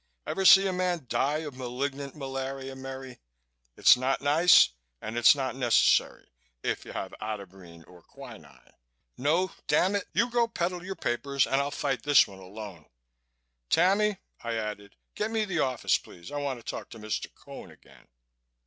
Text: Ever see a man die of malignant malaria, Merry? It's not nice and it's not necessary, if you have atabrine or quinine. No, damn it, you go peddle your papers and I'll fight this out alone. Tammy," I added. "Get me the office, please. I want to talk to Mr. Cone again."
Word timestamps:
Ever 0.25 0.45
see 0.45 0.65
a 0.65 0.73
man 0.73 1.05
die 1.07 1.45
of 1.45 1.55
malignant 1.55 2.15
malaria, 2.15 2.75
Merry? 2.75 3.19
It's 3.77 3.95
not 3.95 4.19
nice 4.19 4.69
and 4.99 5.15
it's 5.15 5.35
not 5.35 5.55
necessary, 5.55 6.31
if 6.63 6.85
you 6.85 6.93
have 6.93 7.13
atabrine 7.21 7.83
or 7.87 8.01
quinine. 8.01 8.73
No, 9.15 9.51
damn 9.67 9.95
it, 9.95 10.07
you 10.11 10.31
go 10.31 10.47
peddle 10.47 10.83
your 10.83 10.95
papers 10.95 11.45
and 11.45 11.57
I'll 11.61 11.69
fight 11.69 12.01
this 12.01 12.27
out 12.27 12.39
alone. 12.39 12.87
Tammy," 13.69 14.17
I 14.43 14.55
added. 14.55 14.95
"Get 15.13 15.29
me 15.29 15.45
the 15.45 15.59
office, 15.59 15.99
please. 15.99 16.31
I 16.31 16.37
want 16.39 16.57
to 16.59 16.65
talk 16.65 16.89
to 16.89 16.99
Mr. 16.99 17.27
Cone 17.35 17.69
again." 17.69 18.07